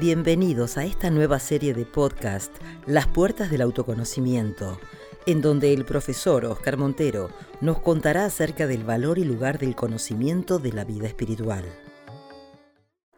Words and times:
Bienvenidos 0.00 0.78
a 0.78 0.86
esta 0.86 1.10
nueva 1.10 1.38
serie 1.38 1.74
de 1.74 1.84
podcast, 1.84 2.56
Las 2.86 3.06
Puertas 3.06 3.50
del 3.50 3.60
Autoconocimiento, 3.60 4.80
en 5.26 5.42
donde 5.42 5.74
el 5.74 5.84
profesor 5.84 6.46
Oscar 6.46 6.78
Montero 6.78 7.28
nos 7.60 7.80
contará 7.80 8.24
acerca 8.24 8.66
del 8.66 8.82
valor 8.82 9.18
y 9.18 9.24
lugar 9.24 9.58
del 9.58 9.76
conocimiento 9.76 10.58
de 10.58 10.72
la 10.72 10.84
vida 10.84 11.06
espiritual. 11.06 11.66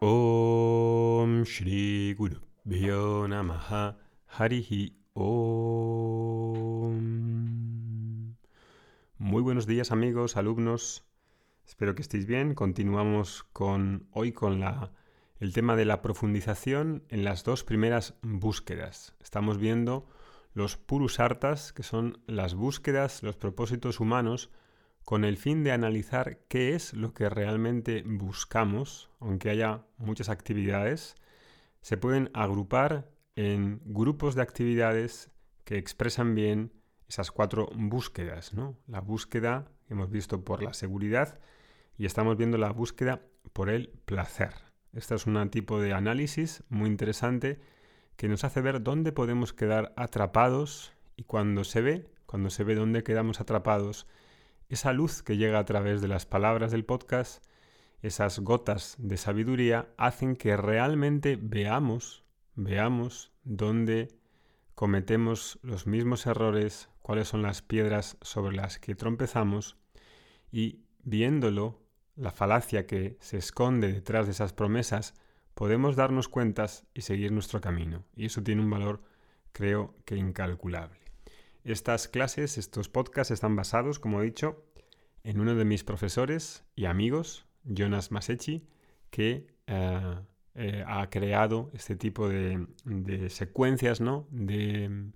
Om 0.00 1.44
Shri 1.44 2.14
Guru 2.14 2.40
Namaha 3.28 3.96
Harihi 4.26 4.96
Om. 5.12 5.52
Muy 9.18 9.40
buenos 9.40 9.68
días 9.68 9.92
amigos, 9.92 10.36
alumnos. 10.36 11.04
Espero 11.64 11.94
que 11.94 12.02
estéis 12.02 12.26
bien. 12.26 12.56
Continuamos 12.56 13.44
con 13.52 14.08
hoy 14.10 14.32
con 14.32 14.58
la 14.58 14.90
el 15.42 15.52
tema 15.52 15.74
de 15.74 15.84
la 15.84 16.02
profundización 16.02 17.02
en 17.08 17.24
las 17.24 17.42
dos 17.42 17.64
primeras 17.64 18.14
búsquedas. 18.22 19.16
Estamos 19.20 19.58
viendo 19.58 20.06
los 20.54 20.76
purusartas, 20.76 21.72
que 21.72 21.82
son 21.82 22.22
las 22.28 22.54
búsquedas, 22.54 23.24
los 23.24 23.34
propósitos 23.34 23.98
humanos, 23.98 24.52
con 25.04 25.24
el 25.24 25.36
fin 25.36 25.64
de 25.64 25.72
analizar 25.72 26.38
qué 26.46 26.76
es 26.76 26.92
lo 26.94 27.12
que 27.12 27.28
realmente 27.28 28.04
buscamos, 28.06 29.10
aunque 29.18 29.50
haya 29.50 29.84
muchas 29.96 30.28
actividades, 30.28 31.16
se 31.80 31.96
pueden 31.96 32.30
agrupar 32.34 33.10
en 33.34 33.80
grupos 33.84 34.36
de 34.36 34.42
actividades 34.42 35.32
que 35.64 35.76
expresan 35.76 36.36
bien 36.36 36.72
esas 37.08 37.32
cuatro 37.32 37.68
búsquedas, 37.74 38.54
¿no? 38.54 38.78
La 38.86 39.00
búsqueda 39.00 39.72
que 39.88 39.94
hemos 39.94 40.08
visto 40.08 40.44
por 40.44 40.62
la 40.62 40.72
seguridad 40.72 41.40
y 41.98 42.06
estamos 42.06 42.36
viendo 42.36 42.58
la 42.58 42.70
búsqueda 42.70 43.22
por 43.52 43.70
el 43.70 43.88
placer. 44.04 44.71
Este 44.92 45.14
es 45.14 45.26
un 45.26 45.48
tipo 45.48 45.80
de 45.80 45.94
análisis 45.94 46.64
muy 46.68 46.90
interesante 46.90 47.58
que 48.16 48.28
nos 48.28 48.44
hace 48.44 48.60
ver 48.60 48.82
dónde 48.82 49.10
podemos 49.10 49.54
quedar 49.54 49.94
atrapados 49.96 50.92
y 51.16 51.24
cuando 51.24 51.64
se 51.64 51.80
ve, 51.80 52.10
cuando 52.26 52.50
se 52.50 52.62
ve 52.62 52.74
dónde 52.74 53.02
quedamos 53.02 53.40
atrapados, 53.40 54.06
esa 54.68 54.92
luz 54.92 55.22
que 55.22 55.38
llega 55.38 55.58
a 55.58 55.64
través 55.64 56.02
de 56.02 56.08
las 56.08 56.26
palabras 56.26 56.72
del 56.72 56.84
podcast, 56.84 57.42
esas 58.02 58.40
gotas 58.40 58.96
de 58.98 59.16
sabiduría 59.16 59.88
hacen 59.96 60.36
que 60.36 60.58
realmente 60.58 61.38
veamos, 61.40 62.22
veamos 62.54 63.32
dónde 63.44 64.08
cometemos 64.74 65.58
los 65.62 65.86
mismos 65.86 66.26
errores, 66.26 66.90
cuáles 67.00 67.28
son 67.28 67.40
las 67.40 67.62
piedras 67.62 68.18
sobre 68.20 68.54
las 68.54 68.78
que 68.78 68.94
trompezamos 68.94 69.78
y 70.50 70.80
viéndolo 71.02 71.81
la 72.16 72.30
falacia 72.30 72.86
que 72.86 73.16
se 73.20 73.38
esconde 73.38 73.92
detrás 73.92 74.26
de 74.26 74.32
esas 74.32 74.52
promesas, 74.52 75.14
podemos 75.54 75.96
darnos 75.96 76.28
cuentas 76.28 76.86
y 76.94 77.02
seguir 77.02 77.32
nuestro 77.32 77.60
camino. 77.60 78.04
Y 78.14 78.26
eso 78.26 78.42
tiene 78.42 78.62
un 78.62 78.70
valor, 78.70 79.02
creo 79.52 79.94
que 80.04 80.16
incalculable. 80.16 81.00
Estas 81.64 82.08
clases, 82.08 82.58
estos 82.58 82.88
podcasts 82.88 83.30
están 83.30 83.54
basados, 83.54 83.98
como 83.98 84.20
he 84.20 84.24
dicho, 84.24 84.64
en 85.24 85.40
uno 85.40 85.54
de 85.54 85.64
mis 85.64 85.84
profesores 85.84 86.64
y 86.74 86.86
amigos, 86.86 87.46
Jonas 87.64 88.10
Masechi, 88.10 88.66
que 89.10 89.46
eh, 89.66 90.16
eh, 90.54 90.84
ha 90.86 91.08
creado 91.10 91.70
este 91.72 91.94
tipo 91.94 92.28
de, 92.28 92.66
secuencias, 93.28 94.00
¿no? 94.00 94.26
De, 94.30 95.12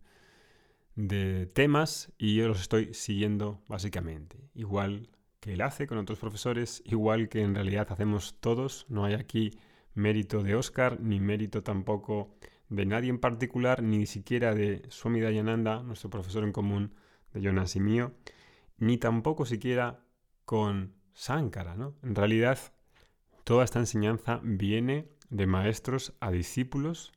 de 0.94 1.46
temas 1.46 2.12
y 2.18 2.36
yo 2.36 2.48
los 2.48 2.60
estoy 2.60 2.94
siguiendo 2.94 3.60
básicamente. 3.66 4.38
Igual 4.54 5.10
él 5.52 5.60
hace 5.60 5.86
con 5.86 5.98
otros 5.98 6.18
profesores, 6.18 6.82
igual 6.84 7.28
que 7.28 7.42
en 7.42 7.54
realidad 7.54 7.86
hacemos 7.90 8.36
todos. 8.40 8.86
No 8.88 9.04
hay 9.04 9.14
aquí 9.14 9.58
mérito 9.94 10.42
de 10.42 10.54
Oscar, 10.54 11.00
ni 11.00 11.20
mérito 11.20 11.62
tampoco 11.62 12.34
de 12.68 12.84
nadie 12.84 13.10
en 13.10 13.18
particular, 13.18 13.82
ni 13.82 14.06
siquiera 14.06 14.54
de 14.54 14.82
Swami 14.88 15.20
Dayananda, 15.20 15.82
nuestro 15.82 16.10
profesor 16.10 16.44
en 16.44 16.52
común 16.52 16.94
de 17.32 17.40
Jonas 17.40 17.76
y 17.76 17.80
mío, 17.80 18.12
ni 18.78 18.98
tampoco 18.98 19.46
siquiera 19.46 20.04
con 20.44 20.94
Sankara. 21.12 21.76
¿no? 21.76 21.94
En 22.02 22.14
realidad, 22.14 22.58
toda 23.44 23.64
esta 23.64 23.78
enseñanza 23.78 24.40
viene 24.42 25.08
de 25.30 25.46
maestros 25.46 26.14
a 26.20 26.30
discípulos 26.30 27.12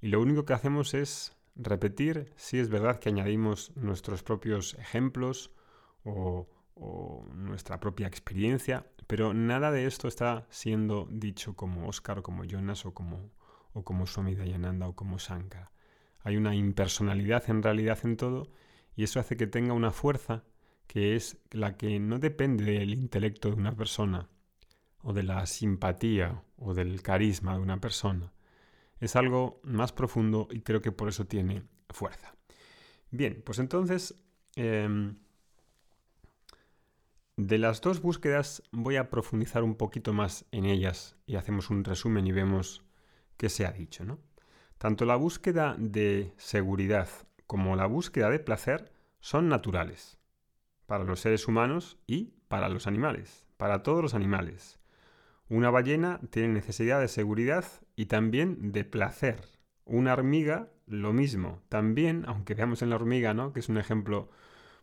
y 0.00 0.08
lo 0.08 0.20
único 0.20 0.44
que 0.44 0.52
hacemos 0.52 0.94
es 0.94 1.36
repetir 1.56 2.32
si 2.36 2.58
es 2.58 2.68
verdad 2.68 2.98
que 2.98 3.08
añadimos 3.08 3.74
nuestros 3.76 4.22
propios 4.22 4.74
ejemplos 4.74 5.52
o 6.04 6.48
o 6.76 7.26
nuestra 7.34 7.80
propia 7.80 8.06
experiencia, 8.06 8.86
pero 9.06 9.34
nada 9.34 9.70
de 9.70 9.86
esto 9.86 10.08
está 10.08 10.46
siendo 10.50 11.08
dicho 11.10 11.56
como 11.56 11.88
Oscar 11.88 12.18
o 12.18 12.22
como 12.22 12.44
Jonas 12.44 12.84
o 12.86 12.94
como, 12.94 13.30
o 13.72 13.82
como 13.82 14.06
Swami 14.06 14.34
Dayananda 14.34 14.86
o 14.86 14.94
como 14.94 15.18
Shankara. 15.18 15.72
Hay 16.20 16.36
una 16.36 16.54
impersonalidad 16.54 17.48
en 17.48 17.62
realidad 17.62 17.98
en 18.04 18.16
todo 18.16 18.50
y 18.94 19.04
eso 19.04 19.20
hace 19.20 19.36
que 19.36 19.46
tenga 19.46 19.72
una 19.72 19.90
fuerza 19.90 20.44
que 20.86 21.16
es 21.16 21.38
la 21.50 21.76
que 21.76 21.98
no 21.98 22.18
depende 22.18 22.64
del 22.64 22.94
intelecto 22.94 23.50
de 23.50 23.56
una 23.56 23.74
persona 23.74 24.28
o 25.02 25.12
de 25.12 25.22
la 25.22 25.46
simpatía 25.46 26.42
o 26.56 26.74
del 26.74 27.02
carisma 27.02 27.54
de 27.54 27.62
una 27.62 27.80
persona. 27.80 28.32
Es 28.98 29.16
algo 29.16 29.60
más 29.62 29.92
profundo 29.92 30.48
y 30.50 30.60
creo 30.60 30.80
que 30.80 30.92
por 30.92 31.08
eso 31.08 31.26
tiene 31.26 31.62
fuerza. 31.90 32.34
Bien, 33.10 33.42
pues 33.44 33.58
entonces 33.58 34.14
em, 34.56 35.16
de 37.36 37.58
las 37.58 37.82
dos 37.82 38.00
búsquedas 38.00 38.62
voy 38.72 38.96
a 38.96 39.10
profundizar 39.10 39.62
un 39.62 39.74
poquito 39.74 40.14
más 40.14 40.46
en 40.52 40.64
ellas 40.64 41.16
y 41.26 41.36
hacemos 41.36 41.68
un 41.68 41.84
resumen 41.84 42.26
y 42.26 42.32
vemos 42.32 42.82
qué 43.36 43.50
se 43.50 43.66
ha 43.66 43.72
dicho. 43.72 44.04
¿no? 44.04 44.18
Tanto 44.78 45.04
la 45.04 45.16
búsqueda 45.16 45.76
de 45.78 46.32
seguridad 46.38 47.08
como 47.46 47.76
la 47.76 47.86
búsqueda 47.86 48.30
de 48.30 48.38
placer 48.38 48.90
son 49.20 49.48
naturales 49.48 50.18
para 50.86 51.04
los 51.04 51.20
seres 51.20 51.46
humanos 51.46 51.98
y 52.06 52.32
para 52.48 52.70
los 52.70 52.86
animales, 52.86 53.44
para 53.58 53.82
todos 53.82 54.00
los 54.02 54.14
animales. 54.14 54.80
Una 55.48 55.70
ballena 55.70 56.20
tiene 56.30 56.48
necesidad 56.48 57.00
de 57.00 57.08
seguridad 57.08 57.66
y 57.96 58.06
también 58.06 58.72
de 58.72 58.84
placer. 58.84 59.42
Una 59.84 60.14
hormiga, 60.14 60.70
lo 60.86 61.12
mismo. 61.12 61.60
También, 61.68 62.24
aunque 62.26 62.54
veamos 62.54 62.80
en 62.80 62.90
la 62.90 62.96
hormiga, 62.96 63.34
¿no? 63.34 63.52
que 63.52 63.60
es 63.60 63.68
un 63.68 63.78
ejemplo 63.78 64.30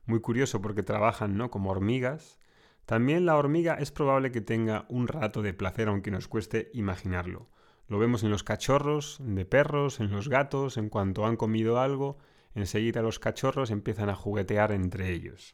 muy 0.06 0.22
curioso 0.22 0.62
porque 0.62 0.84
trabajan 0.84 1.36
¿no? 1.36 1.50
como 1.50 1.72
hormigas, 1.72 2.40
también 2.86 3.26
la 3.26 3.38
hormiga 3.38 3.76
es 3.76 3.92
probable 3.92 4.32
que 4.32 4.42
tenga 4.42 4.86
un 4.90 5.08
rato 5.08 5.42
de 5.42 5.54
placer 5.54 5.88
aunque 5.88 6.12
nos 6.12 6.28
cueste 6.28 6.70
imaginarlo. 6.74 7.50
Lo 7.88 8.00
vemos 8.00 8.24
en 8.24 8.30
los 8.30 8.44
cachorros 8.44 9.18
de 9.22 9.46
perros, 9.46 10.00
en 10.00 10.12
los 10.12 10.28
gatos, 10.28 10.78
en 10.78 10.90
cuanto 10.90 11.26
han 11.26 11.38
comido 11.38 11.80
algo, 11.80 12.18
enseguida 12.56 13.02
los 13.02 13.20
cachorros 13.20 13.72
empiezan 13.72 14.10
a 14.10 14.16
juguetear 14.16 14.72
entre 14.72 15.12
ellos. 15.12 15.54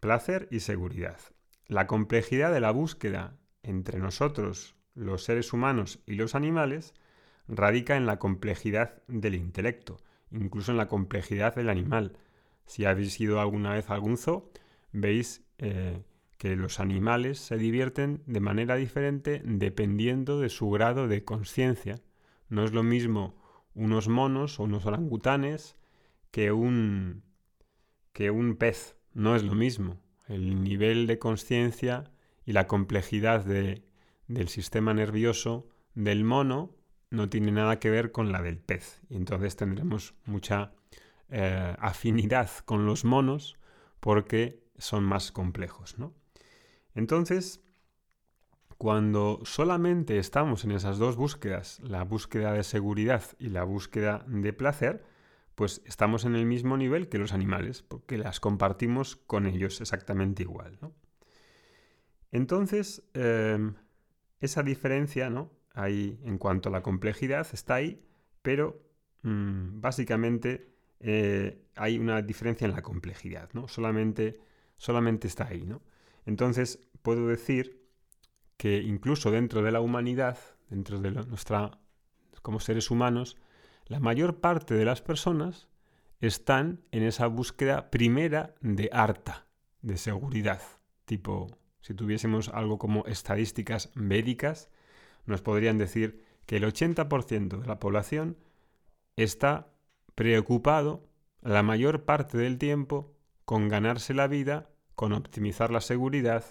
Placer 0.00 0.48
y 0.50 0.60
seguridad. 0.60 1.18
La 1.66 1.86
complejidad 1.86 2.52
de 2.52 2.60
la 2.60 2.70
búsqueda 2.70 3.36
entre 3.62 3.98
nosotros, 3.98 4.76
los 4.94 5.24
seres 5.24 5.52
humanos 5.52 6.00
y 6.06 6.14
los 6.14 6.34
animales, 6.34 6.94
radica 7.48 7.96
en 7.96 8.06
la 8.06 8.18
complejidad 8.18 9.02
del 9.08 9.34
intelecto, 9.34 9.98
incluso 10.30 10.70
en 10.70 10.78
la 10.78 10.88
complejidad 10.88 11.54
del 11.54 11.68
animal. 11.68 12.18
Si 12.66 12.84
habéis 12.84 13.20
ido 13.20 13.40
alguna 13.40 13.72
vez 13.72 13.90
a 13.90 13.94
algún 13.94 14.16
zoo, 14.16 14.50
veis 14.92 15.45
eh, 15.58 16.02
que 16.38 16.56
los 16.56 16.80
animales 16.80 17.38
se 17.38 17.56
divierten 17.56 18.22
de 18.26 18.40
manera 18.40 18.76
diferente 18.76 19.40
dependiendo 19.44 20.40
de 20.40 20.48
su 20.48 20.70
grado 20.70 21.08
de 21.08 21.24
conciencia. 21.24 22.00
No 22.48 22.64
es 22.64 22.72
lo 22.72 22.82
mismo 22.82 23.34
unos 23.74 24.08
monos 24.08 24.60
o 24.60 24.64
unos 24.64 24.86
orangutanes 24.86 25.76
que 26.30 26.52
un, 26.52 27.22
que 28.12 28.30
un 28.30 28.56
pez. 28.56 28.96
No 29.14 29.34
es 29.34 29.42
lo 29.42 29.54
mismo. 29.54 29.98
El 30.28 30.62
nivel 30.62 31.06
de 31.06 31.18
conciencia 31.18 32.10
y 32.44 32.52
la 32.52 32.66
complejidad 32.66 33.44
del 33.44 34.48
sistema 34.48 34.92
nervioso 34.92 35.68
del 35.94 36.24
mono 36.24 36.74
no 37.10 37.28
tiene 37.28 37.52
nada 37.52 37.78
que 37.78 37.90
ver 37.90 38.12
con 38.12 38.32
la 38.32 38.42
del 38.42 38.58
pez. 38.58 39.00
Y 39.08 39.16
entonces 39.16 39.56
tendremos 39.56 40.14
mucha 40.24 40.72
eh, 41.30 41.74
afinidad 41.78 42.50
con 42.64 42.86
los 42.86 43.04
monos 43.04 43.56
porque 44.00 44.65
son 44.78 45.04
más 45.04 45.32
complejos, 45.32 45.98
¿no? 45.98 46.14
Entonces, 46.94 47.60
cuando 48.78 49.40
solamente 49.44 50.18
estamos 50.18 50.64
en 50.64 50.72
esas 50.72 50.98
dos 50.98 51.16
búsquedas, 51.16 51.80
la 51.80 52.04
búsqueda 52.04 52.52
de 52.52 52.62
seguridad 52.62 53.22
y 53.38 53.48
la 53.48 53.64
búsqueda 53.64 54.24
de 54.26 54.52
placer, 54.52 55.04
pues 55.54 55.80
estamos 55.86 56.26
en 56.26 56.36
el 56.36 56.44
mismo 56.44 56.76
nivel 56.76 57.08
que 57.08 57.18
los 57.18 57.32
animales, 57.32 57.82
porque 57.82 58.18
las 58.18 58.40
compartimos 58.40 59.16
con 59.16 59.46
ellos 59.46 59.80
exactamente 59.80 60.42
igual. 60.42 60.78
Entonces, 62.30 63.02
em, 63.14 63.74
esa 64.40 64.62
diferencia, 64.62 65.30
¿no? 65.30 65.50
Ahí, 65.72 66.20
en 66.24 66.36
cuanto 66.36 66.68
a 66.68 66.72
la 66.72 66.82
complejidad, 66.82 67.46
está 67.52 67.76
ahí, 67.76 68.02
pero 68.42 68.82
mm, 69.22 69.80
básicamente 69.80 70.76
eh, 71.00 71.66
hay 71.76 71.98
una 71.98 72.22
diferencia 72.22 72.66
en 72.66 72.72
la 72.72 72.82
complejidad, 72.82 73.48
¿no? 73.54 73.68
Solamente 73.68 74.38
solamente 74.76 75.26
está 75.26 75.48
ahí, 75.48 75.64
¿no? 75.64 75.82
Entonces, 76.24 76.80
puedo 77.02 77.28
decir 77.28 77.86
que 78.56 78.78
incluso 78.78 79.30
dentro 79.30 79.62
de 79.62 79.72
la 79.72 79.80
humanidad, 79.80 80.38
dentro 80.68 81.00
de 81.00 81.10
nuestra 81.10 81.78
como 82.42 82.60
seres 82.60 82.90
humanos, 82.90 83.36
la 83.86 84.00
mayor 84.00 84.40
parte 84.40 84.74
de 84.74 84.84
las 84.84 85.02
personas 85.02 85.68
están 86.20 86.84
en 86.92 87.02
esa 87.02 87.26
búsqueda 87.26 87.90
primera 87.90 88.54
de 88.60 88.88
harta, 88.92 89.46
de 89.82 89.96
seguridad. 89.96 90.62
Tipo, 91.04 91.48
si 91.80 91.94
tuviésemos 91.94 92.48
algo 92.48 92.78
como 92.78 93.04
estadísticas 93.06 93.90
médicas, 93.94 94.70
nos 95.24 95.42
podrían 95.42 95.78
decir 95.78 96.24
que 96.46 96.56
el 96.56 96.64
80% 96.64 97.60
de 97.60 97.66
la 97.66 97.78
población 97.78 98.36
está 99.16 99.72
preocupado 100.14 101.08
la 101.42 101.62
mayor 101.62 102.04
parte 102.04 102.38
del 102.38 102.58
tiempo 102.58 103.15
con 103.46 103.68
ganarse 103.68 104.12
la 104.12 104.26
vida, 104.26 104.68
con 104.96 105.12
optimizar 105.12 105.70
la 105.70 105.80
seguridad 105.80 106.44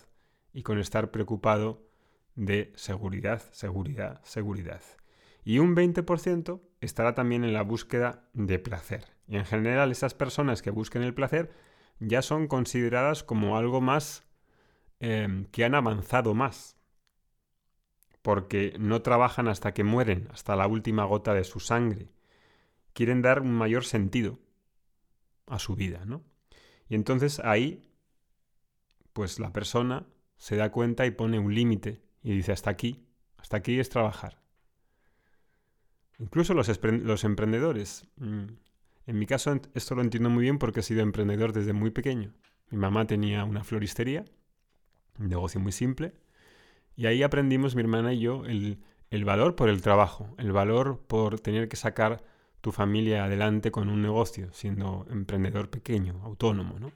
y 0.54 0.64
con 0.64 0.80
estar 0.80 1.12
preocupado 1.12 1.86
de 2.36 2.72
seguridad, 2.76 3.44
seguridad, 3.52 4.22
seguridad. 4.24 4.82
Y 5.44 5.60
un 5.60 5.76
20% 5.76 6.62
estará 6.80 7.14
también 7.14 7.44
en 7.44 7.54
la 7.54 7.64
búsqueda 7.64 8.30
de 8.34 8.60
placer. 8.60 9.06
Y 9.28 9.36
en 9.36 9.46
general 9.46 9.92
esas 9.92 10.14
personas 10.14 10.62
que 10.62 10.72
busquen 10.72 11.04
el 11.04 11.14
placer 11.14 11.52
ya 12.00 12.22
son 12.22 12.48
consideradas 12.48 13.24
como 13.24 13.58
algo 13.58 13.82
más 13.82 14.24
em, 15.02 15.46
que 15.46 15.66
han 15.66 15.76
avanzado 15.76 16.34
más. 16.34 16.78
Porque 18.22 18.74
no 18.80 19.02
trabajan 19.02 19.50
hasta 19.50 19.74
que 19.74 19.84
mueren, 19.84 20.30
hasta 20.32 20.56
la 20.56 20.66
última 20.66 21.04
gota 21.04 21.34
de 21.34 21.44
su 21.44 21.60
sangre. 21.60 22.10
Quieren 22.94 23.22
dar 23.22 23.42
un 23.42 23.52
mayor 23.52 23.84
sentido 23.84 24.40
a 25.46 25.60
su 25.60 25.76
vida, 25.76 26.06
¿no? 26.06 26.24
Y 26.88 26.96
entonces 26.96 27.40
ahí, 27.40 27.90
pues 29.14 29.40
la 29.40 29.52
persona 29.52 30.06
se 30.38 30.56
da 30.56 30.72
cuenta 30.72 31.06
y 31.06 31.12
pone 31.12 31.40
un 31.40 31.54
límite 31.54 32.02
y 32.22 32.36
dice 32.36 32.52
hasta 32.52 32.70
aquí, 32.70 33.06
hasta 33.38 33.58
aquí 33.58 33.80
es 33.80 33.90
trabajar. 33.90 34.42
Incluso 36.20 36.54
los, 36.54 36.70
emprendedores. 37.24 38.08
Mm, 38.18 38.46
en 39.08 39.20
mi 39.20 39.26
caso 39.26 39.60
esto 39.74 39.96
lo 39.96 40.02
entiendo 40.02 40.30
muy 40.30 40.44
bien 40.44 40.58
porque 40.58 40.80
he 40.80 40.84
sido 40.84 41.02
emprendedor 41.02 41.54
desde 41.54 41.74
muy 41.74 41.92
pequeño. 41.92 42.34
Mi 42.70 42.78
mamá 42.78 43.06
tenía 43.06 43.44
una 43.44 43.64
floristería, 43.64 44.26
un 45.20 45.30
negocio 45.30 45.60
muy 45.60 45.72
simple, 45.72 46.14
y 46.96 47.06
ahí 47.06 47.24
aprendimos 47.24 47.76
mi 47.76 47.82
hermana 47.82 48.14
y 48.14 48.20
yo 48.20 48.46
el, 48.46 48.80
el 49.10 49.26
valor 49.26 49.56
por 49.56 49.70
el 49.70 49.82
trabajo, 49.82 50.34
el 50.38 50.52
valor 50.52 51.06
por 51.08 51.40
tener 51.40 51.68
que 51.68 51.76
sacar 51.76 52.24
tu 52.66 52.72
familia 52.72 53.26
adelante 53.26 53.70
con 53.70 53.90
un 53.90 54.02
negocio, 54.02 54.52
siendo 54.52 55.06
emprendedor 55.12 55.70
pequeño, 55.70 56.20
autónomo, 56.24 56.80
¿no? 56.80 56.92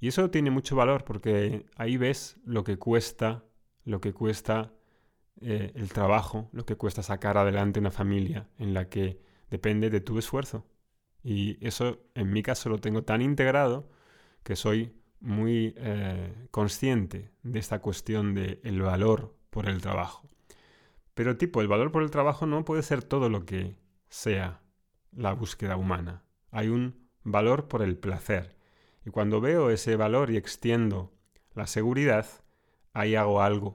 Y 0.00 0.08
eso 0.08 0.30
tiene 0.30 0.50
mucho 0.50 0.74
valor 0.74 1.04
porque 1.04 1.64
ahí 1.76 1.96
ves 1.96 2.38
lo 2.44 2.64
que 2.64 2.76
cuesta, 2.76 3.44
lo 3.84 4.00
que 4.00 4.12
cuesta 4.12 4.72
eh, 5.40 5.70
el 5.76 5.92
trabajo, 5.92 6.48
lo 6.50 6.66
que 6.66 6.74
cuesta 6.74 7.04
sacar 7.04 7.38
adelante 7.38 7.78
una 7.78 7.92
familia 7.92 8.48
en 8.58 8.74
la 8.74 8.88
que 8.88 9.20
depende 9.48 9.90
de 9.90 10.00
tu 10.00 10.18
esfuerzo. 10.18 10.66
Y 11.22 11.64
eso 11.64 12.00
en 12.16 12.32
mi 12.32 12.42
caso 12.42 12.68
lo 12.68 12.78
tengo 12.78 13.04
tan 13.04 13.22
integrado 13.22 13.88
que 14.42 14.56
soy 14.56 14.92
muy 15.20 15.72
eh, 15.76 16.48
consciente 16.50 17.30
de 17.44 17.60
esta 17.60 17.78
cuestión 17.78 18.34
del 18.34 18.58
el 18.64 18.82
valor 18.82 19.36
por 19.50 19.68
el 19.68 19.80
trabajo. 19.80 20.28
Pero 21.14 21.36
tipo, 21.36 21.60
el 21.60 21.68
valor 21.68 21.92
por 21.92 22.02
el 22.02 22.10
trabajo 22.10 22.44
no 22.44 22.64
puede 22.64 22.82
ser 22.82 23.04
todo 23.04 23.28
lo 23.28 23.46
que 23.46 23.76
sea 24.08 24.63
la 25.16 25.32
búsqueda 25.32 25.76
humana. 25.76 26.22
Hay 26.50 26.68
un 26.68 27.08
valor 27.22 27.68
por 27.68 27.82
el 27.82 27.96
placer. 27.96 28.56
Y 29.04 29.10
cuando 29.10 29.40
veo 29.40 29.70
ese 29.70 29.96
valor 29.96 30.30
y 30.30 30.36
extiendo 30.36 31.12
la 31.54 31.66
seguridad, 31.66 32.26
ahí 32.92 33.14
hago 33.14 33.42
algo. 33.42 33.74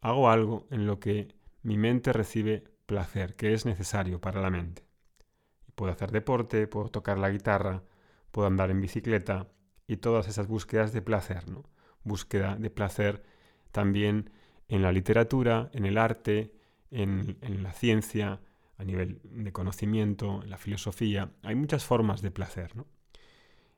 Hago 0.00 0.30
algo 0.30 0.66
en 0.70 0.86
lo 0.86 1.00
que 1.00 1.34
mi 1.62 1.76
mente 1.76 2.12
recibe 2.12 2.64
placer, 2.86 3.36
que 3.36 3.54
es 3.54 3.64
necesario 3.66 4.20
para 4.20 4.40
la 4.40 4.50
mente. 4.50 4.84
Puedo 5.74 5.92
hacer 5.92 6.10
deporte, 6.10 6.66
puedo 6.66 6.88
tocar 6.88 7.18
la 7.18 7.30
guitarra, 7.30 7.82
puedo 8.30 8.46
andar 8.48 8.70
en 8.70 8.80
bicicleta 8.80 9.48
y 9.86 9.96
todas 9.96 10.28
esas 10.28 10.46
búsquedas 10.48 10.92
de 10.92 11.02
placer, 11.02 11.48
¿no? 11.48 11.64
Búsqueda 12.04 12.56
de 12.56 12.70
placer 12.70 13.22
también 13.70 14.30
en 14.68 14.82
la 14.82 14.92
literatura, 14.92 15.70
en 15.72 15.86
el 15.86 15.98
arte, 15.98 16.52
en, 16.90 17.38
en 17.40 17.62
la 17.62 17.72
ciencia, 17.72 18.40
a 18.82 18.84
nivel 18.84 19.20
de 19.24 19.52
conocimiento, 19.52 20.42
en 20.42 20.50
la 20.50 20.58
filosofía. 20.58 21.32
Hay 21.42 21.54
muchas 21.54 21.84
formas 21.84 22.20
de 22.20 22.30
placer, 22.30 22.76
¿no? 22.76 22.86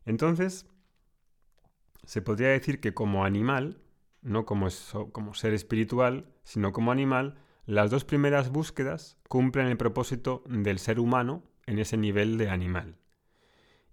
Entonces, 0.06 0.66
se 2.04 2.22
podría 2.22 2.48
decir 2.48 2.80
que 2.80 2.94
como 2.94 3.24
animal, 3.24 3.80
no 4.22 4.44
como, 4.44 4.68
como 5.12 5.34
ser 5.34 5.54
espiritual, 5.54 6.26
sino 6.42 6.72
como 6.72 6.90
animal, 6.90 7.36
las 7.66 7.90
dos 7.90 8.04
primeras 8.04 8.50
búsquedas 8.50 9.18
cumplen 9.28 9.66
el 9.66 9.76
propósito 9.76 10.42
del 10.48 10.78
ser 10.78 10.98
humano 10.98 11.42
en 11.66 11.78
ese 11.78 11.96
nivel 11.96 12.36
de 12.36 12.50
animal. 12.50 12.96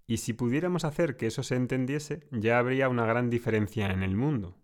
Y 0.06 0.18
si 0.18 0.32
pudiéramos 0.32 0.84
hacer 0.84 1.16
que 1.16 1.26
eso 1.26 1.42
se 1.42 1.56
entendiese, 1.56 2.26
ya 2.30 2.58
habría 2.58 2.88
una 2.88 3.06
gran 3.06 3.30
diferencia 3.30 3.90
en 3.90 4.02
el 4.02 4.16
mundo. 4.16 4.58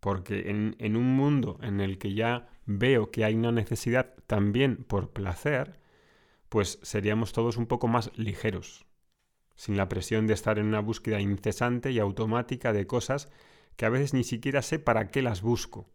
Porque 0.00 0.50
en, 0.50 0.76
en 0.78 0.96
un 0.96 1.16
mundo 1.16 1.58
en 1.62 1.80
el 1.80 1.98
que 1.98 2.14
ya 2.14 2.48
veo 2.66 3.10
que 3.10 3.24
hay 3.24 3.34
una 3.34 3.52
necesidad 3.52 4.14
también 4.26 4.76
por 4.84 5.10
placer, 5.10 5.77
pues 6.48 6.78
seríamos 6.82 7.32
todos 7.32 7.56
un 7.56 7.66
poco 7.66 7.88
más 7.88 8.10
ligeros, 8.16 8.86
sin 9.54 9.76
la 9.76 9.88
presión 9.88 10.26
de 10.26 10.34
estar 10.34 10.58
en 10.58 10.66
una 10.66 10.80
búsqueda 10.80 11.20
incesante 11.20 11.90
y 11.92 11.98
automática 11.98 12.72
de 12.72 12.86
cosas 12.86 13.28
que 13.76 13.86
a 13.86 13.90
veces 13.90 14.14
ni 14.14 14.24
siquiera 14.24 14.62
sé 14.62 14.78
para 14.78 15.10
qué 15.10 15.22
las 15.22 15.42
busco. 15.42 15.88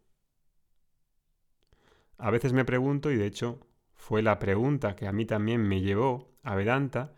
A 2.18 2.30
veces 2.30 2.52
me 2.52 2.64
pregunto, 2.64 3.10
y 3.10 3.16
de 3.16 3.26
hecho 3.26 3.60
fue 3.94 4.22
la 4.22 4.38
pregunta 4.38 4.96
que 4.96 5.06
a 5.06 5.12
mí 5.12 5.26
también 5.26 5.62
me 5.62 5.80
llevó 5.80 6.32
a 6.42 6.54
Vedanta, 6.54 7.14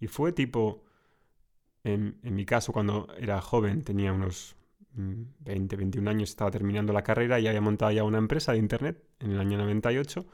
y 0.00 0.06
fue 0.06 0.32
tipo, 0.32 0.84
en, 1.84 2.18
mi 2.22 2.44
caso 2.44 2.72
cuando 2.72 3.08
era 3.18 3.40
joven, 3.40 3.82
tenía 3.82 4.12
unos 4.12 4.56
20, 4.94 5.76
mm, 5.76 5.78
21 5.78 6.08
años, 6.08 6.30
estaba 6.30 6.50
terminando 6.50 6.92
la 6.92 7.02
carrera 7.02 7.38
y 7.38 7.46
había 7.46 7.60
montado 7.60 7.92
ya 7.92 8.04
una 8.04 8.18
empresa 8.18 8.52
de 8.52 8.58
Internet 8.58 9.04
en 9.20 9.32
el 9.32 9.40
año 9.40 9.58
98, 9.58 10.26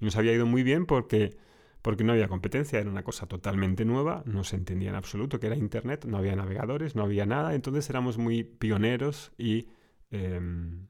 y 0.00 0.04
nos 0.04 0.16
había 0.16 0.32
ido 0.32 0.46
muy 0.46 0.62
bien 0.62 0.86
porque 0.86 1.36
porque 1.82 2.04
no 2.04 2.12
había 2.12 2.28
competencia, 2.28 2.78
era 2.78 2.90
una 2.90 3.02
cosa 3.02 3.26
totalmente 3.26 3.84
nueva, 3.84 4.22
no 4.26 4.44
se 4.44 4.56
entendía 4.56 4.90
en 4.90 4.96
absoluto 4.96 5.40
que 5.40 5.46
era 5.46 5.56
Internet, 5.56 6.04
no 6.04 6.18
había 6.18 6.36
navegadores, 6.36 6.94
no 6.94 7.02
había 7.02 7.26
nada, 7.26 7.54
entonces 7.54 7.88
éramos 7.90 8.18
muy 8.18 8.44
pioneros 8.44 9.32
y, 9.38 9.68
em, 10.10 10.88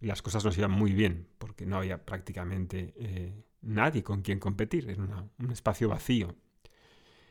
las 0.00 0.22
cosas 0.22 0.44
nos 0.44 0.58
iban 0.58 0.70
muy 0.70 0.92
bien, 0.92 1.28
porque 1.38 1.66
no 1.66 1.76
había 1.76 2.04
prácticamente 2.04 2.94
eh, 2.96 3.44
nadie 3.62 4.02
con 4.02 4.22
quien 4.22 4.38
competir, 4.38 4.90
era 4.90 5.02
un 5.38 5.50
espacio 5.50 5.88
vacío. 5.88 6.34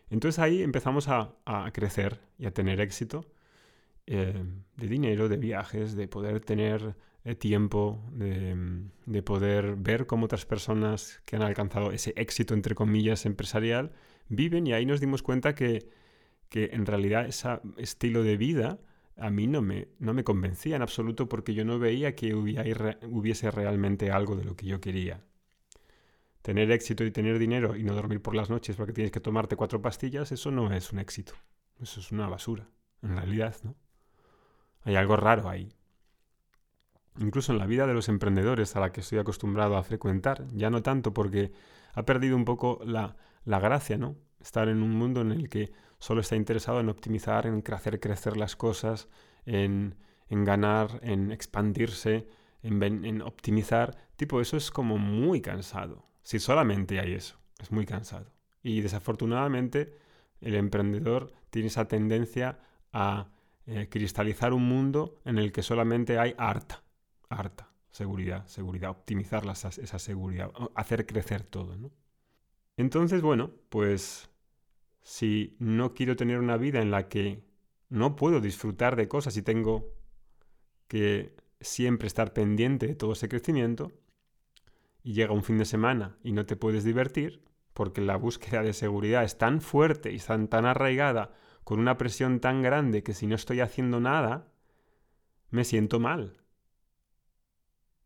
Entonces 0.10 0.39
ahí 0.39 0.62
empezamos 0.63 1.07
a, 1.07 1.36
crecer 1.74 2.22
y 2.38 2.45
a 2.45 2.53
tener 2.53 2.79
éxito 2.79 3.25
em, 4.05 4.63
de 4.75 4.88
dinero, 4.88 5.29
de 5.29 5.38
viajes, 5.38 5.95
de 5.95 6.07
poder 6.07 6.39
tener 6.39 6.95
tiempo 7.39 8.03
de, 8.11 9.23
poder 9.23 9.75
ver 9.77 10.05
cómo 10.05 10.25
otras 10.25 10.45
personas 10.45 11.21
que 11.25 11.37
han 11.37 11.41
alcanzado 11.41 11.91
ese 11.91 12.13
éxito, 12.17 12.53
entre 12.53 12.75
comillas, 12.75 13.25
empresarial, 13.25 13.93
viven 14.27 14.67
y 14.67 14.73
ahí 14.73 14.85
nos 14.85 14.99
dimos 14.99 15.23
cuenta 15.23 15.55
que, 15.55 15.89
que 16.49 16.71
en 16.73 16.85
realidad 16.85 17.25
ese 17.25 17.61
estilo 17.77 18.23
de 18.23 18.35
vida 18.35 18.79
a 19.15 19.29
mí 19.29 19.47
no 19.47 19.61
me, 19.61 19.87
no 19.99 20.13
me 20.13 20.25
convencía 20.25 20.75
en 20.75 20.81
absoluto 20.81 21.29
porque 21.29 21.53
yo 21.53 21.63
no 21.63 21.79
veía 21.79 22.15
que 22.15 22.35
hubiese 22.35 23.51
realmente 23.51 24.11
algo 24.11 24.35
de 24.35 24.43
lo 24.43 24.55
que 24.57 24.65
yo 24.65 24.81
quería. 24.81 25.23
Tener 26.41 26.71
éxito 26.71 27.05
y 27.05 27.11
tener 27.11 27.39
dinero 27.39 27.77
y 27.77 27.83
no 27.83 27.93
dormir 27.93 28.21
por 28.21 28.35
las 28.35 28.49
noches 28.49 28.75
porque 28.75 28.91
tienes 28.91 29.11
que 29.11 29.21
tomarte 29.21 29.55
cuatro 29.55 29.81
pastillas, 29.81 30.33
eso 30.33 30.51
no 30.51 30.73
es 30.73 30.91
un 30.91 30.99
éxito. 30.99 31.35
Eso 31.79 32.01
es 32.01 32.11
una 32.11 32.27
basura, 32.27 32.67
en 33.01 33.15
realidad, 33.15 33.55
¿no? 33.63 33.75
Hay 34.81 34.95
algo 34.95 35.15
raro 35.15 35.47
ahí 35.47 35.73
incluso 37.20 37.51
en 37.51 37.60
la 37.60 37.65
vida 37.65 37.88
de 37.88 37.93
los 37.93 38.10
emprendedores 38.10 38.75
a 38.75 38.79
la 38.79 38.91
que 38.91 39.01
estoy 39.01 39.20
acostumbrado 39.20 39.77
a 39.77 39.84
frecuentar, 39.84 40.46
ya 40.53 40.70
no 40.70 40.82
tanto 40.82 41.13
porque 41.13 41.51
ha 41.93 42.03
perdido 42.03 42.36
un 42.36 42.46
poco 42.46 42.79
la, 42.86 43.15
gracia, 43.46 43.98
¿no? 43.98 44.15
Estar 44.41 44.67
en 44.67 44.82
un 44.82 44.91
mundo 44.91 45.22
en 45.22 45.32
el 45.32 45.50
que 45.50 45.72
solo 46.00 46.22
está 46.22 46.36
interesado 46.36 46.79
en 46.79 46.89
optimizar, 46.89 47.46
en 47.46 47.63
hacer 47.72 48.00
crecer 48.00 48.36
las 48.36 48.55
cosas, 48.55 49.08
en, 49.46 49.96
ganar, 50.29 51.00
en 51.01 51.32
expandirse, 51.32 52.27
en, 52.62 52.82
en 53.05 53.22
optimizar. 53.22 53.96
Tipo, 54.15 54.41
eso 54.41 54.58
es 54.58 54.72
como 54.72 54.98
muy 54.98 55.41
cansado. 55.41 56.05
Si 56.24 56.39
solamente 56.39 57.00
hay 57.00 57.13
eso, 57.13 57.38
es 57.60 57.72
muy 57.72 57.86
cansado. 57.86 58.34
Y 58.63 58.82
desafortunadamente 58.82 59.98
el 60.41 60.55
emprendedor 60.55 61.32
tiene 61.51 61.67
esa 61.67 61.88
tendencia 61.88 62.60
a 62.91 63.29
eh, 63.65 63.88
cristalizar 63.89 64.51
un 64.51 64.67
mundo 64.67 65.20
en 65.24 65.38
el 65.38 65.51
que 65.51 65.62
solamente 65.62 66.17
hay 66.17 66.34
harta 66.38 66.84
harta. 67.33 67.69
Seguridad, 67.91 68.47
seguridad, 68.47 68.89
optimizar 68.89 69.45
esa 69.45 69.99
seguridad, 69.99 70.51
hacer 70.73 71.05
crecer 71.05 71.43
todo, 71.43 71.77
¿no? 71.77 71.91
Entonces, 72.75 73.21
bueno, 73.21 73.51
pues 73.69 74.31
si 75.03 75.55
no 75.59 75.93
quiero 75.93 76.15
tener 76.15 76.39
una 76.39 76.57
vida 76.57 76.81
en 76.81 76.89
la 76.89 77.07
que 77.07 77.43
no 77.89 78.15
puedo 78.15 78.41
disfrutar 78.41 78.95
de 78.95 79.07
cosas 79.07 79.37
y 79.37 79.43
tengo 79.43 79.93
que 80.87 81.35
siempre 81.61 82.07
estar 82.07 82.33
pendiente 82.33 82.87
de 82.87 82.95
todo 82.95 83.13
ese 83.13 83.29
crecimiento, 83.29 83.91
y 85.03 85.13
llega 85.13 85.33
un 85.33 85.43
fin 85.43 85.57
de 85.57 85.65
semana 85.65 86.17
y 86.23 86.31
no 86.31 86.45
te 86.45 86.55
puedes 86.55 86.83
divertir, 86.83 87.43
porque 87.73 88.01
la 88.01 88.15
búsqueda 88.15 88.63
de 88.63 88.73
seguridad 88.73 89.23
es 89.23 89.37
tan 89.37 89.61
fuerte 89.61 90.11
y 90.11 90.17
tan, 90.17 90.47
tan 90.47 90.65
arraigada, 90.65 91.33
con 91.63 91.79
una 91.79 91.97
presión 91.97 92.39
tan 92.39 92.61
grande 92.61 93.03
que 93.03 93.13
si 93.13 93.27
no 93.27 93.35
estoy 93.35 93.59
haciendo 93.59 93.99
nada, 93.99 94.47
me 95.49 95.63
siento 95.65 95.99
mal. 95.99 96.42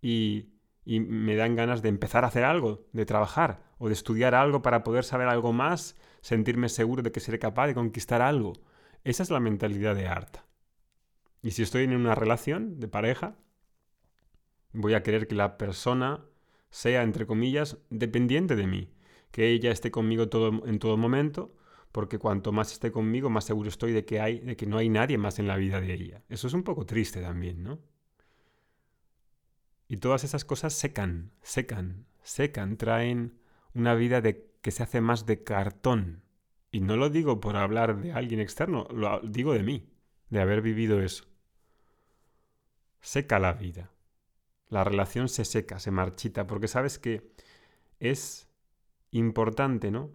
Y, 0.02 0.54
me 0.86 1.36
dan 1.36 1.58
ganas 1.58 1.82
de 1.82 1.90
empezar 1.90 2.24
a 2.24 2.28
hacer 2.28 2.46
algo, 2.46 2.88
de 2.94 3.06
trabajar 3.06 3.62
o 3.78 3.88
de 3.90 3.94
estudiar 3.94 4.34
algo 4.36 4.62
para 4.62 4.84
poder 4.86 5.04
saber 5.04 5.28
algo 5.28 5.52
más, 5.52 5.98
sentirme 6.22 6.70
seguro 6.70 7.04
de 7.04 7.12
que 7.12 7.20
seré 7.20 7.40
capaz 7.40 7.68
de 7.68 7.74
conquistar 7.74 8.22
algo. 8.22 8.54
Esa 9.04 9.24
es 9.24 9.30
la 9.30 9.42
mentalidad 9.42 9.96
de 9.96 10.08
Arta. 10.08 10.46
Y 11.42 11.52
si 11.52 11.64
estoy 11.64 11.84
en 11.84 11.94
una 11.94 12.16
relación 12.16 12.80
de 12.80 12.88
pareja, 12.88 13.36
voy 14.72 14.94
a 14.94 15.04
querer 15.04 15.28
que 15.28 15.36
la 15.36 15.58
persona 15.58 16.24
sea, 16.70 17.04
entre 17.04 17.26
comillas, 17.26 17.80
dependiente 17.90 18.56
de 18.56 18.68
mí, 18.68 18.90
que 19.32 19.50
ella 19.50 19.72
esté 19.72 19.92
conmigo 19.92 20.24
en 20.24 20.80
todo 20.80 20.98
momento, 20.98 21.54
porque 21.92 22.20
cuanto 22.20 22.52
más 22.52 22.72
esté 22.72 22.92
conmigo, 22.92 23.30
más 23.30 23.46
seguro 23.46 23.70
estoy 23.70 23.92
de 23.92 24.06
que, 24.06 24.20
de 24.20 24.56
que 24.56 24.66
no 24.66 24.78
hay 24.78 24.90
nadie 24.90 25.18
más 25.18 25.40
en 25.40 25.48
la 25.48 25.58
vida 25.58 25.82
de 25.82 25.94
ella. 25.94 26.24
Eso 26.30 26.48
es 26.48 26.54
un 26.54 26.64
poco 26.64 26.86
triste 26.86 27.22
también, 27.22 27.64
¿no? 27.64 27.80
Y 29.88 29.98
todas 29.98 30.24
esas 30.24 30.44
cosas 30.44 30.74
secan, 30.74 31.32
secan, 31.42 32.06
secan, 32.22 32.78
traen 32.78 33.40
una 33.74 33.96
vida 33.96 34.22
de, 34.22 34.52
que 34.62 34.72
se 34.72 34.84
hace 34.84 35.02
más 35.02 35.26
de 35.26 35.44
cartón. 35.44 36.24
Y 36.72 36.82
no 36.82 36.98
lo 36.98 37.10
digo 37.10 37.40
por 37.40 37.56
hablar 37.56 38.02
de 38.02 38.12
alguien 38.12 38.40
externo, 38.40 38.88
lo 38.92 39.22
digo 39.22 39.54
de 39.54 39.64
mí, 39.64 39.90
de 40.30 40.42
haber 40.42 40.62
vivido 40.62 41.02
eso. 41.02 41.26
Seca 43.00 43.40
la 43.40 43.54
vida. 43.54 43.92
La 44.70 44.84
relación 44.84 45.30
se 45.30 45.46
seca, 45.46 45.80
se 45.80 45.92
marchita, 45.92 46.46
porque 46.46 46.68
sabes 46.68 47.00
que 47.00 47.32
es 48.00 48.50
importante, 49.12 49.92
¿no? 49.92 50.12